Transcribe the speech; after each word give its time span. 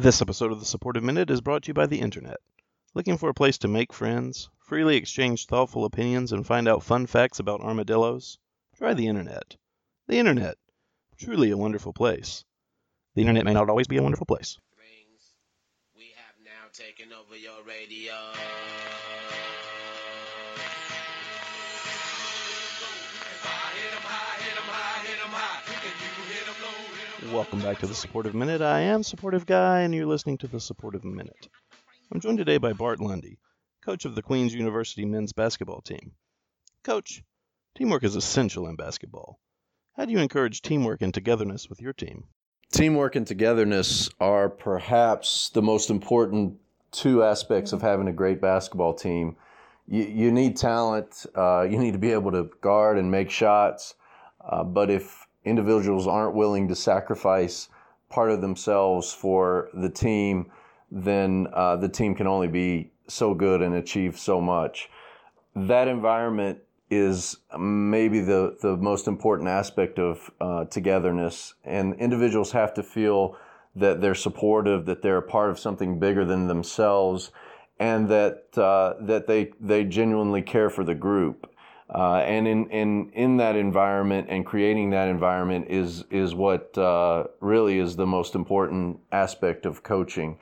This 0.00 0.22
episode 0.22 0.50
of 0.50 0.60
the 0.60 0.64
Supportive 0.64 1.02
Minute 1.02 1.30
is 1.30 1.42
brought 1.42 1.64
to 1.64 1.68
you 1.68 1.74
by 1.74 1.84
the 1.84 2.00
Internet. 2.00 2.38
Looking 2.94 3.18
for 3.18 3.28
a 3.28 3.34
place 3.34 3.58
to 3.58 3.68
make 3.68 3.92
friends, 3.92 4.48
freely 4.58 4.96
exchange 4.96 5.44
thoughtful 5.44 5.84
opinions, 5.84 6.32
and 6.32 6.46
find 6.46 6.66
out 6.66 6.82
fun 6.82 7.06
facts 7.06 7.38
about 7.38 7.60
armadillos? 7.60 8.38
Try 8.74 8.94
the 8.94 9.08
Internet. 9.08 9.56
The 10.06 10.16
Internet. 10.16 10.56
Truly 11.18 11.50
a 11.50 11.58
wonderful 11.58 11.92
place. 11.92 12.46
The 13.14 13.20
Internet 13.20 13.44
may 13.44 13.52
not 13.52 13.68
always 13.68 13.88
be 13.88 13.98
a 13.98 14.02
wonderful 14.02 14.24
place. 14.24 14.56
We 15.94 16.14
have 16.16 16.34
now 16.42 16.70
taken 16.72 17.12
over 17.12 17.36
your 17.36 17.62
radio. 17.62 18.14
Welcome 27.32 27.60
back 27.60 27.78
to 27.78 27.86
the 27.86 27.94
Supportive 27.94 28.34
Minute. 28.34 28.60
I 28.60 28.80
am 28.80 29.04
Supportive 29.04 29.46
Guy, 29.46 29.82
and 29.82 29.94
you're 29.94 30.04
listening 30.04 30.36
to 30.38 30.48
the 30.48 30.58
Supportive 30.58 31.04
Minute. 31.04 31.48
I'm 32.10 32.18
joined 32.20 32.38
today 32.38 32.58
by 32.58 32.72
Bart 32.72 33.00
Lundy, 33.00 33.38
coach 33.84 34.04
of 34.04 34.16
the 34.16 34.22
Queens 34.22 34.52
University 34.52 35.04
men's 35.04 35.32
basketball 35.32 35.80
team. 35.80 36.10
Coach, 36.82 37.22
teamwork 37.76 38.02
is 38.02 38.16
essential 38.16 38.66
in 38.66 38.74
basketball. 38.74 39.38
How 39.96 40.06
do 40.06 40.12
you 40.12 40.18
encourage 40.18 40.60
teamwork 40.60 41.02
and 41.02 41.14
togetherness 41.14 41.68
with 41.68 41.80
your 41.80 41.92
team? 41.92 42.24
Teamwork 42.72 43.14
and 43.14 43.24
togetherness 43.24 44.10
are 44.18 44.48
perhaps 44.48 45.50
the 45.50 45.62
most 45.62 45.88
important 45.88 46.58
two 46.90 47.22
aspects 47.22 47.72
of 47.72 47.80
having 47.80 48.08
a 48.08 48.12
great 48.12 48.40
basketball 48.40 48.92
team. 48.92 49.36
You, 49.86 50.02
you 50.02 50.32
need 50.32 50.56
talent, 50.56 51.26
uh, 51.36 51.64
you 51.70 51.78
need 51.78 51.92
to 51.92 51.98
be 51.98 52.10
able 52.10 52.32
to 52.32 52.50
guard 52.60 52.98
and 52.98 53.08
make 53.08 53.30
shots, 53.30 53.94
uh, 54.40 54.64
but 54.64 54.90
if 54.90 55.28
individuals 55.44 56.06
aren't 56.06 56.34
willing 56.34 56.68
to 56.68 56.74
sacrifice 56.74 57.68
part 58.08 58.30
of 58.30 58.40
themselves 58.40 59.12
for 59.12 59.68
the 59.74 59.88
team, 59.88 60.50
then 60.90 61.46
uh, 61.52 61.76
the 61.76 61.88
team 61.88 62.14
can 62.14 62.26
only 62.26 62.48
be 62.48 62.90
so 63.06 63.34
good 63.34 63.62
and 63.62 63.74
achieve 63.74 64.18
so 64.18 64.40
much. 64.40 64.90
That 65.54 65.88
environment 65.88 66.58
is 66.90 67.36
maybe 67.56 68.20
the, 68.20 68.56
the 68.60 68.76
most 68.76 69.06
important 69.06 69.48
aspect 69.48 69.98
of 69.98 70.30
uh, 70.40 70.64
togetherness, 70.64 71.54
and 71.64 71.94
individuals 71.94 72.50
have 72.52 72.74
to 72.74 72.82
feel 72.82 73.36
that 73.76 74.00
they're 74.00 74.16
supportive, 74.16 74.86
that 74.86 75.00
they're 75.00 75.18
a 75.18 75.22
part 75.22 75.50
of 75.50 75.58
something 75.58 76.00
bigger 76.00 76.24
than 76.24 76.48
themselves, 76.48 77.30
and 77.78 78.08
that 78.08 78.46
uh, 78.58 78.94
that 79.00 79.26
they 79.26 79.52
they 79.60 79.84
genuinely 79.84 80.42
care 80.42 80.68
for 80.68 80.84
the 80.84 80.94
group. 80.94 81.49
Uh, 81.92 82.18
and 82.18 82.46
in, 82.46 82.70
in, 82.70 83.10
in 83.14 83.36
that 83.38 83.56
environment 83.56 84.28
and 84.30 84.46
creating 84.46 84.90
that 84.90 85.08
environment 85.08 85.66
is, 85.68 86.04
is 86.10 86.34
what 86.34 86.76
uh, 86.78 87.24
really 87.40 87.78
is 87.78 87.96
the 87.96 88.06
most 88.06 88.36
important 88.36 88.98
aspect 89.10 89.66
of 89.66 89.82
coaching. 89.82 90.38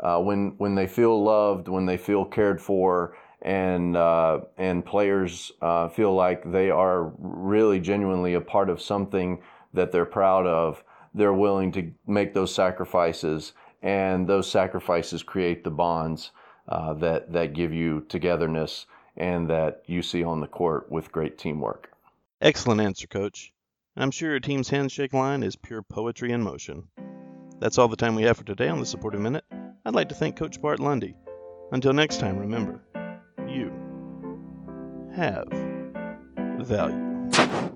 Uh, 0.00 0.18
when, 0.18 0.54
when 0.56 0.74
they 0.74 0.86
feel 0.86 1.22
loved, 1.22 1.68
when 1.68 1.84
they 1.84 1.98
feel 1.98 2.24
cared 2.24 2.60
for, 2.60 3.16
and, 3.42 3.96
uh, 3.96 4.40
and 4.56 4.84
players 4.84 5.52
uh, 5.60 5.88
feel 5.88 6.14
like 6.14 6.50
they 6.50 6.70
are 6.70 7.12
really 7.18 7.78
genuinely 7.78 8.32
a 8.34 8.40
part 8.40 8.70
of 8.70 8.80
something 8.80 9.42
that 9.74 9.92
they're 9.92 10.06
proud 10.06 10.46
of, 10.46 10.82
they're 11.14 11.34
willing 11.34 11.70
to 11.72 11.92
make 12.06 12.32
those 12.32 12.54
sacrifices, 12.54 13.52
and 13.82 14.26
those 14.26 14.50
sacrifices 14.50 15.22
create 15.22 15.62
the 15.62 15.70
bonds 15.70 16.30
uh, 16.68 16.94
that, 16.94 17.32
that 17.32 17.52
give 17.52 17.72
you 17.72 18.00
togetherness 18.08 18.86
and 19.16 19.48
that 19.50 19.82
you 19.86 20.02
see 20.02 20.22
on 20.22 20.40
the 20.40 20.46
court 20.46 20.90
with 20.90 21.12
great 21.12 21.38
teamwork. 21.38 21.90
Excellent 22.40 22.80
answer, 22.80 23.06
Coach. 23.06 23.52
I'm 23.96 24.10
sure 24.10 24.30
your 24.30 24.40
team's 24.40 24.68
handshake 24.68 25.14
line 25.14 25.42
is 25.42 25.56
pure 25.56 25.82
poetry 25.82 26.32
in 26.32 26.42
motion. 26.42 26.88
That's 27.58 27.78
all 27.78 27.88
the 27.88 27.96
time 27.96 28.14
we 28.14 28.24
have 28.24 28.36
for 28.36 28.44
today 28.44 28.68
on 28.68 28.78
the 28.78 28.86
Supportive 28.86 29.20
Minute. 29.20 29.44
I'd 29.86 29.94
like 29.94 30.10
to 30.10 30.14
thank 30.14 30.36
Coach 30.36 30.60
Bart 30.60 30.80
Lundy. 30.80 31.14
Until 31.72 31.94
next 31.94 32.20
time, 32.20 32.38
remember, 32.38 32.82
you 33.48 33.72
have 35.14 35.48
value. 36.58 37.72